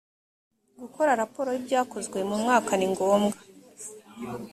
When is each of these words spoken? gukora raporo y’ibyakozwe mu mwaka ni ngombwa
gukora 0.81 1.11
raporo 1.21 1.49
y’ibyakozwe 1.51 2.17
mu 2.29 2.35
mwaka 2.41 2.71
ni 2.75 2.87
ngombwa 2.91 3.37